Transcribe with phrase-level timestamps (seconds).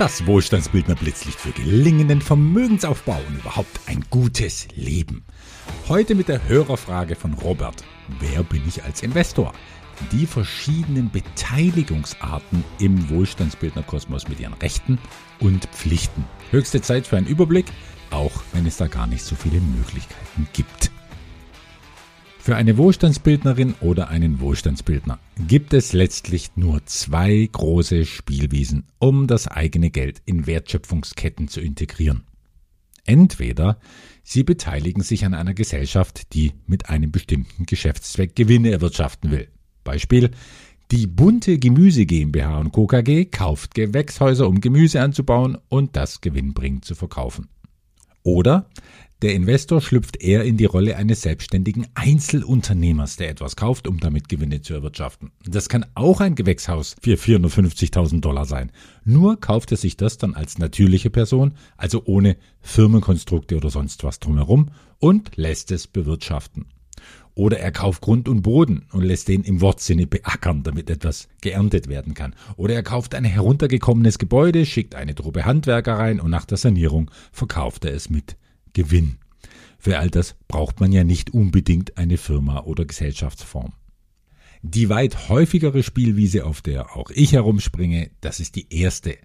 [0.00, 5.22] Das Wohlstandsbildner Blitzlicht für gelingenden Vermögensaufbau und überhaupt ein gutes Leben.
[5.90, 7.84] Heute mit der Hörerfrage von Robert.
[8.18, 9.52] Wer bin ich als Investor?
[10.10, 14.98] Die verschiedenen Beteiligungsarten im Wohlstandsbildnerkosmos mit ihren Rechten
[15.38, 16.24] und Pflichten.
[16.50, 17.66] Höchste Zeit für einen Überblick,
[18.08, 20.89] auch wenn es da gar nicht so viele Möglichkeiten gibt.
[22.42, 29.46] Für eine Wohlstandsbildnerin oder einen Wohlstandsbildner gibt es letztlich nur zwei große Spielwiesen, um das
[29.46, 32.24] eigene Geld in Wertschöpfungsketten zu integrieren.
[33.04, 33.78] Entweder
[34.22, 39.48] sie beteiligen sich an einer Gesellschaft, die mit einem bestimmten Geschäftszweck Gewinne erwirtschaften will.
[39.84, 40.30] Beispiel
[40.90, 42.86] die bunte Gemüse GmbH und Co.
[42.86, 47.48] KG kauft Gewächshäuser, um Gemüse anzubauen und das gewinnbringend zu verkaufen.
[48.22, 48.70] Oder
[49.22, 54.28] der Investor schlüpft eher in die Rolle eines selbstständigen Einzelunternehmers, der etwas kauft, um damit
[54.28, 55.30] Gewinne zu erwirtschaften.
[55.44, 58.72] Das kann auch ein Gewächshaus für 450.000 Dollar sein.
[59.04, 64.20] Nur kauft er sich das dann als natürliche Person, also ohne Firmenkonstrukte oder sonst was
[64.20, 66.66] drumherum und lässt es bewirtschaften.
[67.34, 71.88] Oder er kauft Grund und Boden und lässt den im Wortsinne beackern, damit etwas geerntet
[71.88, 72.34] werden kann.
[72.56, 77.10] Oder er kauft ein heruntergekommenes Gebäude, schickt eine Truppe Handwerker rein und nach der Sanierung
[77.32, 78.36] verkauft er es mit
[78.72, 79.18] Gewinn.
[79.78, 83.72] Für all das braucht man ja nicht unbedingt eine Firma oder Gesellschaftsform.
[84.62, 89.16] Die weit häufigere Spielwiese, auf der auch ich herumspringe, das ist die erste.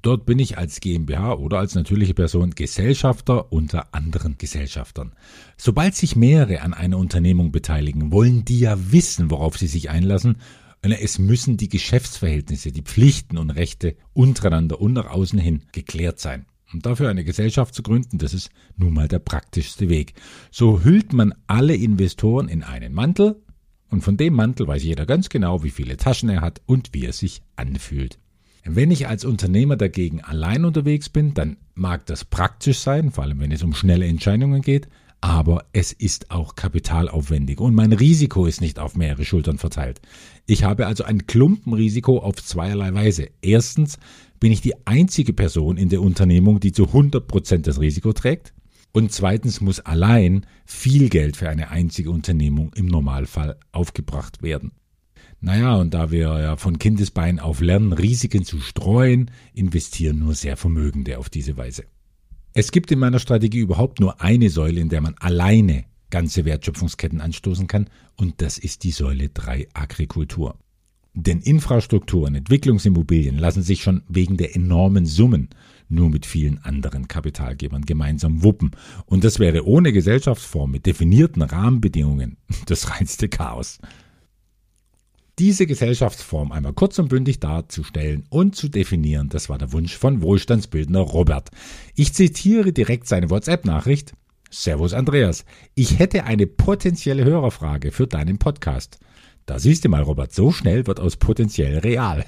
[0.00, 5.12] Dort bin ich als GmbH oder als natürliche Person Gesellschafter unter anderen Gesellschaftern.
[5.58, 10.36] Sobald sich mehrere an einer Unternehmung beteiligen, wollen die ja wissen, worauf sie sich einlassen.
[10.80, 16.46] Es müssen die Geschäftsverhältnisse, die Pflichten und Rechte untereinander und nach außen hin geklärt sein.
[16.72, 20.14] Und dafür eine Gesellschaft zu gründen, das ist nun mal der praktischste Weg.
[20.50, 23.42] So hüllt man alle Investoren in einen Mantel
[23.90, 27.06] und von dem Mantel weiß jeder ganz genau, wie viele Taschen er hat und wie
[27.06, 28.18] er sich anfühlt.
[28.64, 33.40] Wenn ich als Unternehmer dagegen allein unterwegs bin, dann mag das praktisch sein, vor allem
[33.40, 34.88] wenn es um schnelle Entscheidungen geht,
[35.20, 40.00] aber es ist auch kapitalaufwendig und mein Risiko ist nicht auf mehrere Schultern verteilt.
[40.46, 43.28] Ich habe also ein Klumpenrisiko auf zweierlei Weise.
[43.42, 43.98] Erstens
[44.38, 48.54] bin ich die einzige Person in der Unternehmung, die zu 100 Prozent das Risiko trägt.
[48.92, 54.72] Und zweitens muss allein viel Geld für eine einzige Unternehmung im Normalfall aufgebracht werden.
[55.40, 60.56] Naja, und da wir ja von Kindesbein auf lernen, Risiken zu streuen, investieren nur sehr
[60.56, 61.84] Vermögende auf diese Weise.
[62.54, 67.20] Es gibt in meiner Strategie überhaupt nur eine Säule, in der man alleine ganze Wertschöpfungsketten
[67.20, 70.56] anstoßen kann, und das ist die Säule 3 Agrikultur.
[71.14, 75.48] Denn Infrastruktur und Entwicklungsimmobilien lassen sich schon wegen der enormen Summen
[75.88, 78.72] nur mit vielen anderen Kapitalgebern gemeinsam wuppen.
[79.06, 82.36] Und das wäre ohne Gesellschaftsform mit definierten Rahmenbedingungen
[82.66, 83.78] das reinste Chaos.
[85.38, 90.20] Diese Gesellschaftsform einmal kurz und bündig darzustellen und zu definieren, das war der Wunsch von
[90.20, 91.50] Wohlstandsbildner Robert.
[91.94, 94.14] Ich zitiere direkt seine WhatsApp-Nachricht.
[94.50, 95.44] Servus Andreas,
[95.76, 98.98] ich hätte eine potenzielle Hörerfrage für deinen Podcast.
[99.46, 102.24] Da siehst du mal, Robert, so schnell wird aus potenziell real.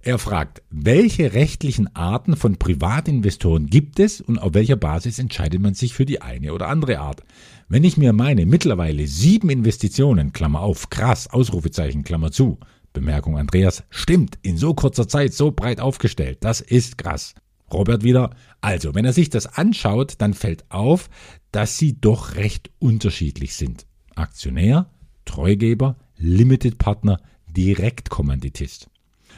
[0.00, 5.74] Er fragt, welche rechtlichen Arten von Privatinvestoren gibt es und auf welcher Basis entscheidet man
[5.74, 7.24] sich für die eine oder andere Art?
[7.68, 12.58] Wenn ich mir meine mittlerweile sieben Investitionen, Klammer auf, krass, Ausrufezeichen, Klammer zu,
[12.92, 17.34] Bemerkung Andreas, stimmt, in so kurzer Zeit so breit aufgestellt, das ist krass.
[17.72, 18.30] Robert wieder,
[18.60, 21.08] also, wenn er sich das anschaut, dann fällt auf,
[21.52, 23.86] dass sie doch recht unterschiedlich sind.
[24.14, 24.90] Aktionär,
[25.24, 28.90] Treugeber, Limited Partner, Direktkommanditist.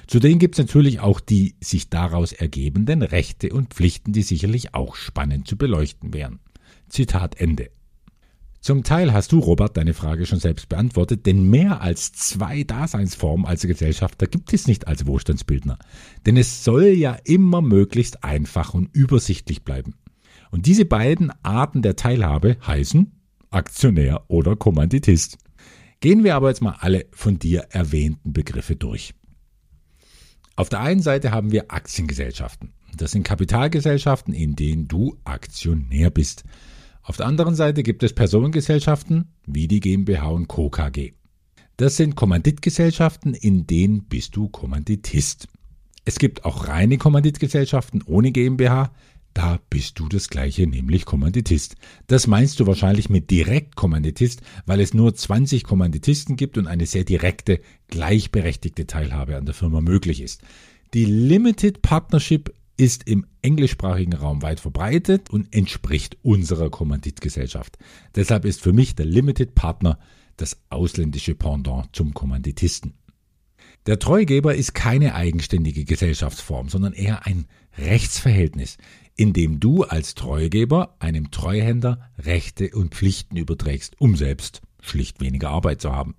[0.06, 4.96] Zudem gibt es natürlich auch die sich daraus ergebenden Rechte und Pflichten, die sicherlich auch
[4.96, 6.40] spannend zu beleuchten wären.
[6.88, 7.70] Zitat Ende.
[8.60, 13.46] Zum Teil hast du, Robert, deine Frage schon selbst beantwortet, denn mehr als zwei Daseinsformen
[13.46, 15.78] als Gesellschafter gibt es nicht als Wohlstandsbildner.
[16.24, 19.94] Denn es soll ja immer möglichst einfach und übersichtlich bleiben.
[20.50, 23.12] Und diese beiden Arten der Teilhabe heißen
[23.50, 25.38] Aktionär oder Kommanditist.
[26.00, 29.14] Gehen wir aber jetzt mal alle von dir erwähnten Begriffe durch.
[30.56, 32.72] Auf der einen Seite haben wir Aktiengesellschaften.
[32.96, 36.44] Das sind Kapitalgesellschaften, in denen du Aktionär bist.
[37.06, 40.70] Auf der anderen Seite gibt es Personengesellschaften wie die GmbH und Co.
[40.70, 41.12] KG.
[41.76, 45.46] Das sind Kommanditgesellschaften, in denen bist du Kommanditist.
[46.04, 48.90] Es gibt auch reine Kommanditgesellschaften ohne GmbH,
[49.34, 51.76] da bist du das gleiche, nämlich Kommanditist.
[52.08, 57.04] Das meinst du wahrscheinlich mit Direktkommanditist, weil es nur 20 Kommanditisten gibt und eine sehr
[57.04, 60.40] direkte, gleichberechtigte Teilhabe an der Firma möglich ist.
[60.92, 67.78] Die Limited Partnership ist im englischsprachigen Raum weit verbreitet und entspricht unserer Kommanditgesellschaft.
[68.14, 69.98] Deshalb ist für mich der Limited Partner
[70.36, 72.94] das ausländische Pendant zum Kommanditisten.
[73.86, 77.46] Der Treugeber ist keine eigenständige Gesellschaftsform, sondern eher ein
[77.78, 78.78] Rechtsverhältnis,
[79.16, 85.50] in dem du als Treugeber einem Treuhänder Rechte und Pflichten überträgst, um selbst schlicht weniger
[85.50, 86.14] Arbeit zu haben.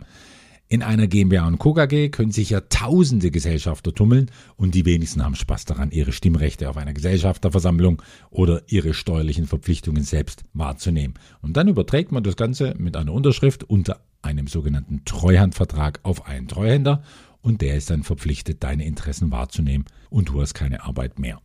[0.69, 1.73] In einer GmbH und Co.
[1.73, 6.69] KG können sich ja tausende Gesellschafter tummeln und die wenigsten haben Spaß daran, ihre Stimmrechte
[6.69, 11.13] auf einer Gesellschafterversammlung oder ihre steuerlichen Verpflichtungen selbst wahrzunehmen.
[11.41, 16.49] Und dann überträgt man das Ganze mit einer Unterschrift unter einem sogenannten Treuhandvertrag auf einen
[16.49, 17.01] Treuhänder
[17.41, 21.41] und der ist dann verpflichtet, deine Interessen wahrzunehmen und du hast keine Arbeit mehr.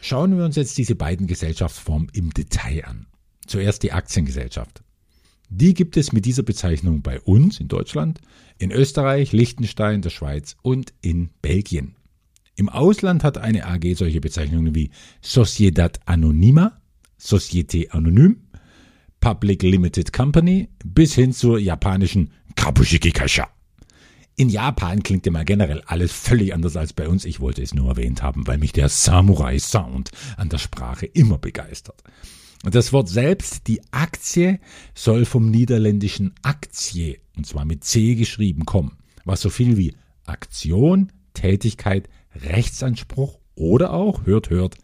[0.00, 3.06] Schauen wir uns jetzt diese beiden Gesellschaftsformen im Detail an.
[3.46, 4.82] Zuerst die Aktiengesellschaft.
[5.54, 8.22] Die gibt es mit dieser Bezeichnung bei uns in Deutschland,
[8.56, 11.94] in Österreich, Liechtenstein, der Schweiz und in Belgien.
[12.56, 14.90] Im Ausland hat eine AG solche Bezeichnungen wie
[15.20, 16.80] Sociedad Anonyma,
[17.18, 18.38] Societe Anonym,
[19.20, 23.46] Public Limited Company bis hin zur japanischen Kabushiki Kasha.
[24.36, 27.26] In Japan klingt immer generell alles völlig anders als bei uns.
[27.26, 31.36] Ich wollte es nur erwähnt haben, weil mich der Samurai Sound an der Sprache immer
[31.36, 32.02] begeistert.
[32.62, 34.60] Das Wort selbst, die Aktie,
[34.94, 41.10] soll vom niederländischen Aktie, und zwar mit C geschrieben, kommen, was so viel wie Aktion,
[41.34, 44.76] Tätigkeit, Rechtsanspruch oder auch, hört, hört,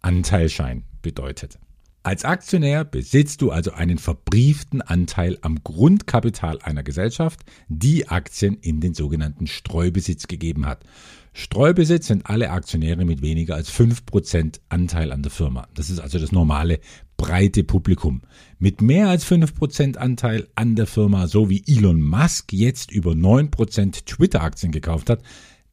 [0.00, 1.58] Anteilschein bedeutet.
[2.06, 8.80] Als Aktionär besitzt du also einen verbrieften Anteil am Grundkapital einer Gesellschaft, die Aktien in
[8.80, 10.84] den sogenannten Streubesitz gegeben hat.
[11.32, 15.66] Streubesitz sind alle Aktionäre mit weniger als 5% Anteil an der Firma.
[15.74, 16.78] Das ist also das normale
[17.16, 18.22] breite Publikum.
[18.58, 24.04] Mit mehr als 5% Anteil an der Firma, so wie Elon Musk jetzt über 9%
[24.04, 25.22] Twitter-Aktien gekauft hat,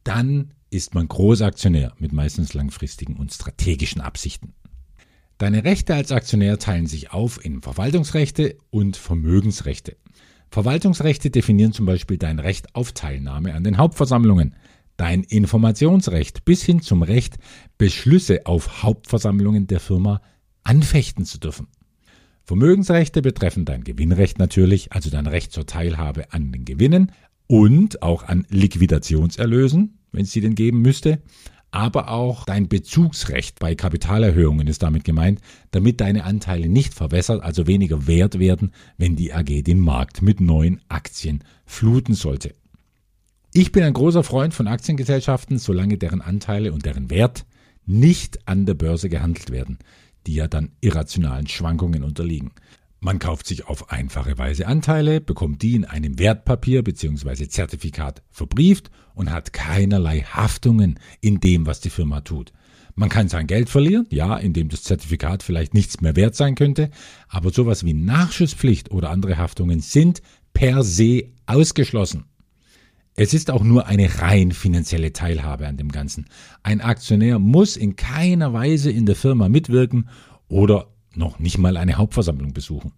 [0.04, 4.54] dann ist man Großaktionär mit meistens langfristigen und strategischen Absichten.
[5.38, 9.96] Deine Rechte als Aktionär teilen sich auf in Verwaltungsrechte und Vermögensrechte.
[10.50, 14.54] Verwaltungsrechte definieren zum Beispiel dein Recht auf Teilnahme an den Hauptversammlungen,
[14.96, 17.38] dein Informationsrecht bis hin zum Recht,
[17.78, 20.20] Beschlüsse auf Hauptversammlungen der Firma
[20.64, 21.68] anfechten zu dürfen.
[22.44, 27.12] Vermögensrechte betreffen dein Gewinnrecht natürlich, also dein Recht zur Teilhabe an den Gewinnen
[27.46, 31.22] und auch an Liquidationserlösen, wenn es sie denn geben müsste,
[31.70, 35.40] aber auch dein Bezugsrecht bei Kapitalerhöhungen ist damit gemeint,
[35.72, 40.40] damit deine Anteile nicht verwässert, also weniger wert werden, wenn die AG den Markt mit
[40.40, 42.54] neuen Aktien fluten sollte.
[43.52, 47.44] Ich bin ein großer Freund von Aktiengesellschaften, solange deren Anteile und deren Wert
[47.86, 49.78] nicht an der Börse gehandelt werden,
[50.26, 52.52] die ja dann irrationalen Schwankungen unterliegen.
[53.00, 57.48] Man kauft sich auf einfache Weise Anteile, bekommt die in einem Wertpapier bzw.
[57.48, 62.52] Zertifikat verbrieft und hat keinerlei Haftungen in dem, was die Firma tut.
[62.94, 66.90] Man kann sein Geld verlieren, ja, indem das Zertifikat vielleicht nichts mehr wert sein könnte,
[67.28, 70.22] aber sowas wie Nachschusspflicht oder andere Haftungen sind
[70.54, 72.24] per se ausgeschlossen.
[73.16, 76.26] Es ist auch nur eine rein finanzielle Teilhabe an dem Ganzen.
[76.64, 80.08] Ein Aktionär muss in keiner Weise in der Firma mitwirken
[80.48, 82.92] oder noch nicht mal eine Hauptversammlung besuchen.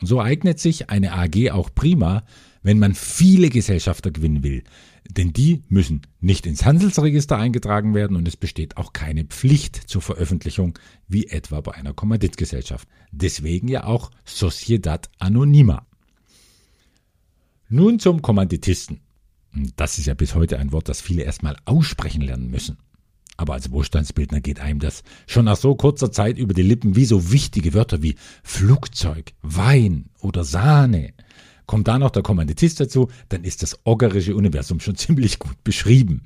[0.00, 2.24] Und so eignet sich eine AG auch prima,
[2.62, 4.64] wenn man viele Gesellschafter gewinnen will.
[5.08, 10.02] Denn die müssen nicht ins Handelsregister eingetragen werden und es besteht auch keine Pflicht zur
[10.02, 10.78] Veröffentlichung,
[11.08, 12.88] wie etwa bei einer Kommanditgesellschaft.
[13.12, 15.86] Deswegen ja auch Sociedad Anonyma.
[17.68, 19.00] Nun zum Kommanditisten.
[19.76, 22.78] Das ist ja bis heute ein Wort, das viele erstmal aussprechen lernen müssen.
[23.36, 27.04] Aber als Wohlstandsbildner geht einem das schon nach so kurzer Zeit über die Lippen wie
[27.04, 31.14] so wichtige Wörter wie Flugzeug, Wein oder Sahne.
[31.66, 36.22] Kommt da noch der Kommanditist dazu, dann ist das oggerische Universum schon ziemlich gut beschrieben.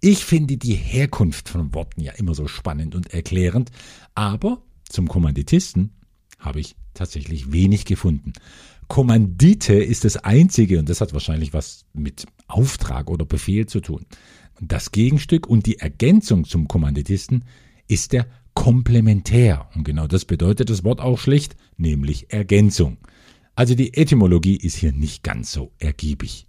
[0.00, 3.70] Ich finde die Herkunft von Worten ja immer so spannend und erklärend,
[4.14, 5.92] aber zum Kommanditisten
[6.38, 8.32] habe ich tatsächlich wenig gefunden.
[8.88, 14.06] Kommandite ist das einzige, und das hat wahrscheinlich was mit Auftrag oder Befehl zu tun.
[14.60, 17.44] Das Gegenstück und die Ergänzung zum Kommanditisten
[17.88, 19.68] ist der Komplementär.
[19.74, 22.98] Und genau das bedeutet das Wort auch schlicht, nämlich Ergänzung.
[23.54, 26.46] Also die Etymologie ist hier nicht ganz so ergiebig.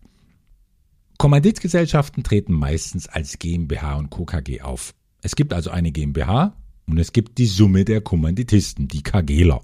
[1.17, 4.25] Kommanditgesellschaften treten meistens als GmbH und Co.
[4.25, 4.93] KG auf.
[5.21, 9.63] Es gibt also eine GmbH und es gibt die Summe der Kommanditisten, die KGler.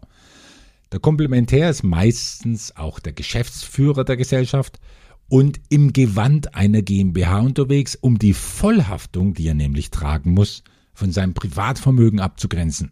[0.93, 4.79] Der Komplementär ist meistens auch der Geschäftsführer der Gesellschaft
[5.27, 11.11] und im Gewand einer GmbH unterwegs, um die Vollhaftung, die er nämlich tragen muss, von
[11.11, 12.91] seinem Privatvermögen abzugrenzen.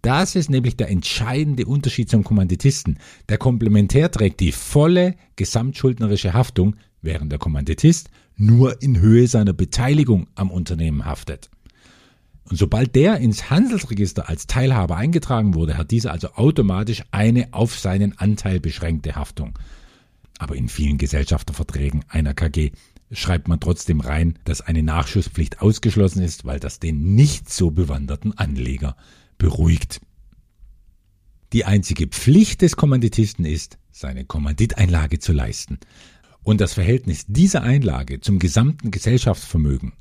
[0.00, 2.98] Das ist nämlich der entscheidende Unterschied zum Kommanditisten.
[3.28, 10.28] Der Komplementär trägt die volle gesamtschuldnerische Haftung, während der Kommanditist nur in Höhe seiner Beteiligung
[10.36, 11.50] am Unternehmen haftet.
[12.48, 17.78] Und sobald der ins Handelsregister als Teilhaber eingetragen wurde, hat dieser also automatisch eine auf
[17.78, 19.58] seinen Anteil beschränkte Haftung
[20.38, 22.72] aber in vielen Gesellschafterverträgen einer KG
[23.10, 28.36] schreibt man trotzdem rein, dass eine Nachschusspflicht ausgeschlossen ist, weil das den nicht so bewanderten
[28.36, 28.96] Anleger
[29.38, 30.00] beruhigt.
[31.52, 35.78] Die einzige Pflicht des Kommanditisten ist, seine Kommanditeinlage zu leisten.
[36.42, 39.92] Und das Verhältnis dieser Einlage zum gesamten Gesellschaftsvermögen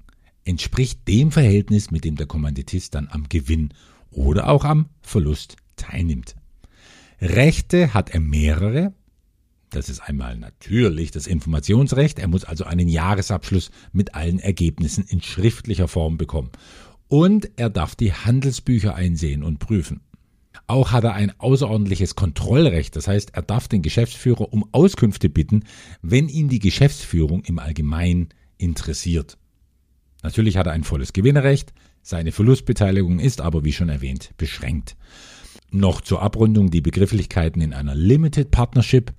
[0.46, 3.70] entspricht dem Verhältnis, mit dem der Kommanditist dann am Gewinn
[4.12, 6.36] oder auch am Verlust teilnimmt.
[7.22, 8.94] Rechte hat er mehrere.
[9.70, 12.20] Das ist einmal natürlich das Informationsrecht.
[12.20, 16.52] Er muss also einen Jahresabschluss mit allen Ergebnissen in schriftlicher Form bekommen.
[17.08, 20.02] Und er darf die Handelsbücher einsehen und prüfen.
[20.68, 25.64] Auch hat er ein außerordentliches Kontrollrecht, das heißt, er darf den Geschäftsführer um Auskünfte bitten,
[26.02, 29.38] wenn ihn die Geschäftsführung im Allgemeinen interessiert.
[30.24, 34.98] Natürlich hat er ein volles Gewinnerrecht, seine Verlustbeteiligung ist aber, wie schon erwähnt, beschränkt.
[35.72, 39.14] Noch zur Abrundung die Begrifflichkeiten in einer Limited Partnership.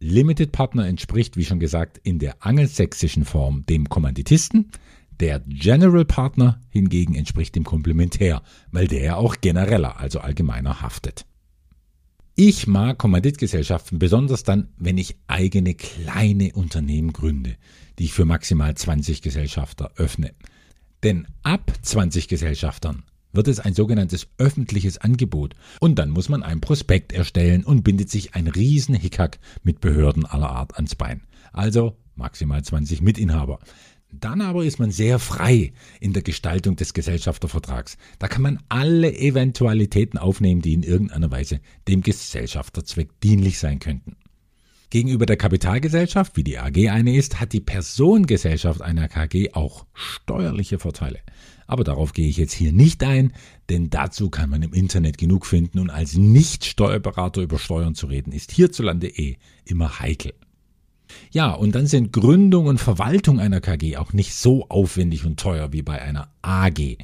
[0.00, 4.70] Limited Partner entspricht, wie schon gesagt, in der angelsächsischen Form dem Kommanditisten.
[5.18, 11.24] Der General Partner hingegen entspricht dem Komplementär, weil der auch genereller, also allgemeiner haftet.
[12.36, 17.54] Ich mag Kommanditgesellschaften besonders dann, wenn ich eigene kleine Unternehmen gründe,
[18.00, 20.34] die ich für maximal 20 Gesellschafter öffne.
[21.04, 26.60] Denn ab 20 Gesellschaftern wird es ein sogenanntes öffentliches Angebot und dann muss man ein
[26.60, 31.22] Prospekt erstellen und bindet sich ein riesen Hickhack mit Behörden aller Art ans Bein.
[31.52, 33.60] Also maximal 20 Mitinhaber.
[34.20, 37.96] Dann aber ist man sehr frei in der Gestaltung des Gesellschaftervertrags.
[38.18, 44.16] Da kann man alle Eventualitäten aufnehmen, die in irgendeiner Weise dem Gesellschafterzweck dienlich sein könnten.
[44.90, 50.78] Gegenüber der Kapitalgesellschaft, wie die AG eine ist, hat die Personengesellschaft einer KG auch steuerliche
[50.78, 51.18] Vorteile.
[51.66, 53.32] Aber darauf gehe ich jetzt hier nicht ein,
[53.70, 58.32] denn dazu kann man im Internet genug finden und als Nicht-Steuerberater über Steuern zu reden,
[58.32, 60.34] ist hierzulande eh immer heikel.
[61.30, 65.72] Ja, und dann sind Gründung und Verwaltung einer KG auch nicht so aufwendig und teuer
[65.72, 66.98] wie bei einer AG.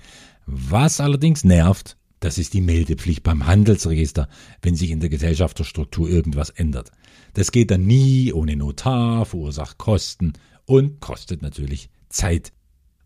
[0.46, 4.28] Was allerdings nervt, das ist die Meldepflicht beim Handelsregister,
[4.62, 6.92] wenn sich in der Gesellschafterstruktur irgendwas ändert.
[7.34, 10.34] Das geht dann nie ohne Notar, verursacht Kosten
[10.66, 12.52] und kostet natürlich Zeit.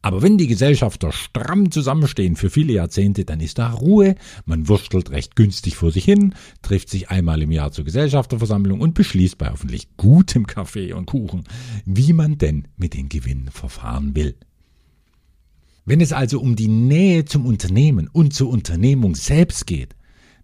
[0.04, 5.11] Aber wenn die Gesellschafter stramm zusammenstehen für viele Jahrzehnte, dann ist da Ruhe, man wurstelt
[5.11, 9.49] recht günstig vor sich hin, trifft sich einmal im Jahr zur Gesellschafterversammlung und beschließt bei
[9.49, 11.44] hoffentlich gutem Kaffee und Kuchen,
[11.87, 14.34] wie man denn mit den Gewinnen verfahren will.
[15.87, 19.96] Wenn es also um die Nähe zum Unternehmen und zur Unternehmung selbst geht,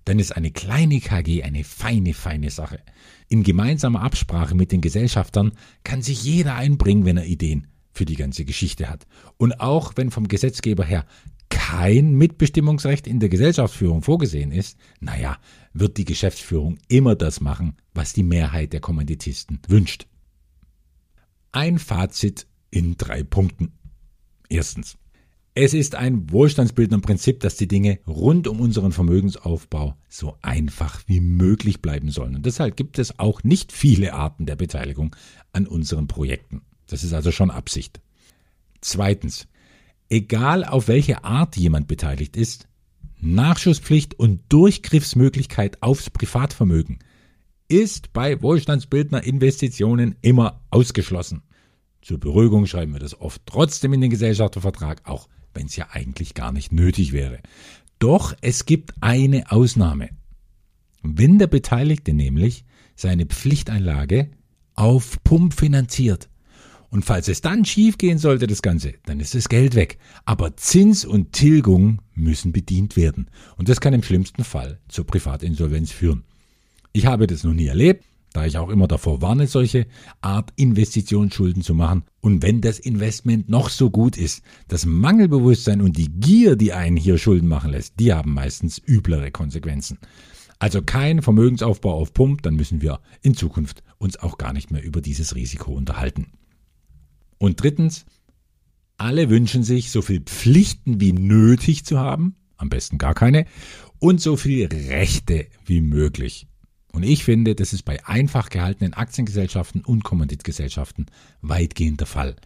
[0.06, 2.80] dann ist eine kleine KG eine feine, feine Sache.
[3.28, 5.52] In gemeinsamer Absprache mit den Gesellschaftern
[5.84, 7.66] kann sich jeder einbringen, wenn er Ideen
[8.00, 9.06] für die ganze Geschichte hat.
[9.36, 11.04] Und auch wenn vom Gesetzgeber her
[11.50, 15.36] kein Mitbestimmungsrecht in der Gesellschaftsführung vorgesehen ist, naja,
[15.74, 20.06] wird die Geschäftsführung immer das machen, was die Mehrheit der Kommanditisten wünscht.
[21.52, 23.72] Ein Fazit in drei Punkten.
[24.48, 24.96] Erstens.
[25.52, 31.20] Es ist ein wohlstandsbildender Prinzip, dass die Dinge rund um unseren Vermögensaufbau so einfach wie
[31.20, 32.36] möglich bleiben sollen.
[32.36, 35.14] Und deshalb gibt es auch nicht viele Arten der Beteiligung
[35.52, 36.62] an unseren Projekten.
[36.90, 38.00] Das ist also schon Absicht.
[38.80, 39.46] Zweitens,
[40.08, 42.68] egal auf welche Art jemand beteiligt ist,
[43.20, 46.98] Nachschusspflicht und Durchgriffsmöglichkeit aufs Privatvermögen
[47.68, 51.42] ist bei wohlstandsbildner Investitionen immer ausgeschlossen.
[52.02, 56.34] Zur Beruhigung schreiben wir das oft trotzdem in den Gesellschaftervertrag, auch wenn es ja eigentlich
[56.34, 57.38] gar nicht nötig wäre.
[58.00, 60.08] Doch es gibt eine Ausnahme.
[61.02, 62.64] Wenn der Beteiligte nämlich
[62.96, 64.30] seine Pflichteinlage
[64.74, 66.29] auf Pump finanziert,
[66.90, 69.98] und falls es dann schiefgehen sollte, das Ganze, dann ist das Geld weg.
[70.24, 73.28] Aber Zins und Tilgung müssen bedient werden.
[73.56, 76.24] Und das kann im schlimmsten Fall zur Privatinsolvenz führen.
[76.92, 79.86] Ich habe das noch nie erlebt, da ich auch immer davor warne, solche
[80.20, 82.02] Art Investitionsschulden zu machen.
[82.20, 86.96] Und wenn das Investment noch so gut ist, das Mangelbewusstsein und die Gier, die einen
[86.96, 89.98] hier Schulden machen lässt, die haben meistens üblere Konsequenzen.
[90.58, 94.82] Also kein Vermögensaufbau auf Pump, dann müssen wir in Zukunft uns auch gar nicht mehr
[94.82, 96.32] über dieses Risiko unterhalten.
[97.40, 98.04] Und drittens,
[98.98, 103.46] alle wünschen sich, so viel Pflichten wie nötig zu haben, am besten gar keine,
[103.98, 106.46] und so viel Rechte wie möglich.
[106.92, 111.06] Und ich finde, das ist bei einfach gehaltenen Aktiengesellschaften und Kommanditgesellschaften
[111.40, 112.36] weitgehend der Fall.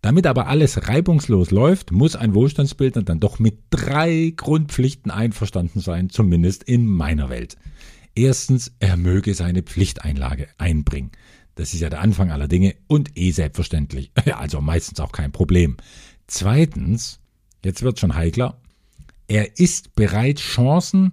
[0.00, 6.08] Damit aber alles reibungslos läuft, muss ein Wohlstandsbildner dann doch mit drei Grundpflichten einverstanden sein,
[6.08, 7.56] zumindest in meiner Welt.
[8.14, 11.10] Erstens, er möge seine Pflichteinlage einbringen.
[11.60, 14.12] Das ist ja der Anfang aller Dinge und eh selbstverständlich.
[14.32, 15.76] Also meistens auch kein Problem.
[16.26, 17.20] Zweitens,
[17.62, 18.58] jetzt wird schon heikler,
[19.28, 21.12] er ist bereit, Chancen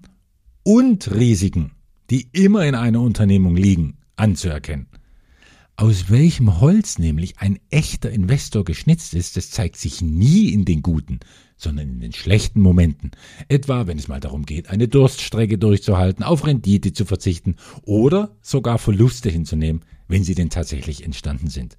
[0.64, 1.74] und Risiken,
[2.10, 4.88] die immer in einer Unternehmung liegen, anzuerkennen.
[5.80, 10.82] Aus welchem Holz nämlich ein echter Investor geschnitzt ist, das zeigt sich nie in den
[10.82, 11.20] guten,
[11.56, 13.12] sondern in den schlechten Momenten.
[13.48, 18.80] Etwa, wenn es mal darum geht, eine Durststrecke durchzuhalten, auf Rendite zu verzichten oder sogar
[18.80, 21.78] Verluste hinzunehmen, wenn sie denn tatsächlich entstanden sind.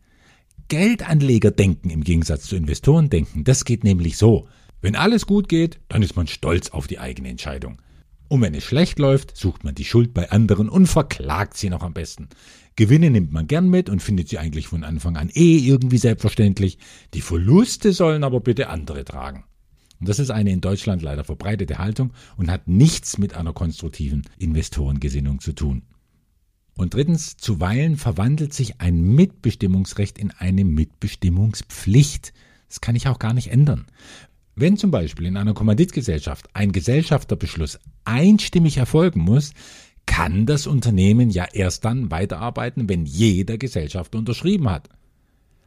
[0.68, 4.46] Geldanleger denken im Gegensatz zu Investoren denken, das geht nämlich so.
[4.80, 7.82] Wenn alles gut geht, dann ist man stolz auf die eigene Entscheidung.
[8.28, 11.82] Und wenn es schlecht läuft, sucht man die Schuld bei anderen und verklagt sie noch
[11.82, 12.28] am besten.
[12.76, 16.78] Gewinne nimmt man gern mit und findet sie eigentlich von Anfang an eh irgendwie selbstverständlich.
[17.14, 19.44] Die Verluste sollen aber bitte andere tragen.
[19.98, 24.22] Und das ist eine in Deutschland leider verbreitete Haltung und hat nichts mit einer konstruktiven
[24.38, 25.82] Investorengesinnung zu tun.
[26.76, 32.32] Und drittens, zuweilen verwandelt sich ein Mitbestimmungsrecht in eine Mitbestimmungspflicht.
[32.68, 33.86] Das kann ich auch gar nicht ändern.
[34.60, 39.52] Wenn zum Beispiel in einer Kommanditgesellschaft ein Gesellschafterbeschluss einstimmig erfolgen muss,
[40.04, 44.88] kann das Unternehmen ja erst dann weiterarbeiten, wenn jeder Gesellschafter unterschrieben hat.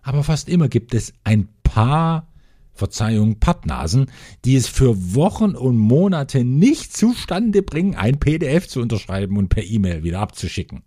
[0.02, 2.28] Aber fast immer gibt es ein paar,
[2.74, 4.08] Verzeihung, Pappnasen,
[4.44, 9.64] die es für Wochen und Monate nicht zustande bringen, ein PDF zu unterschreiben und per
[9.64, 10.84] E-Mail wieder abzuschicken.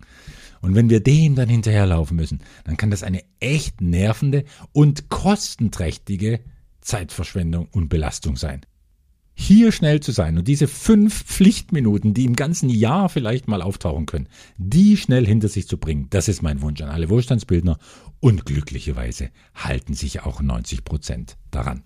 [0.61, 6.40] Und wenn wir dem dann hinterherlaufen müssen, dann kann das eine echt nervende und kostenträchtige
[6.85, 8.61] Zeitverschwendung und Belastung sein.
[9.37, 14.07] Hier schnell zu sein und diese fünf Pflichtminuten, die im ganzen Jahr vielleicht mal auftauchen
[14.07, 17.79] können, die schnell hinter sich zu bringen, das ist mein Wunsch an alle Wohlstandsbildner
[18.21, 21.83] und glücklicherweise halten sich auch 90 Prozent daran.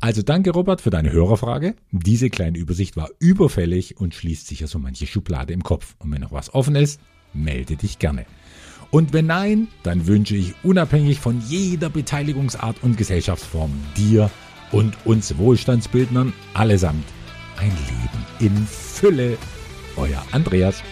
[0.00, 1.74] Also danke Robert für deine Hörerfrage.
[1.90, 5.96] Diese kleine Übersicht war überfällig und schließt sicher so manche Schublade im Kopf.
[5.98, 7.00] Und wenn noch was offen ist,
[7.34, 8.24] melde dich gerne.
[8.90, 14.30] Und wenn nein, dann wünsche ich unabhängig von jeder Beteiligungsart und Gesellschaftsform dir
[14.72, 17.04] und uns Wohlstandsbildnern allesamt
[17.58, 19.36] ein Leben in Fülle.
[19.96, 20.82] Euer Andreas.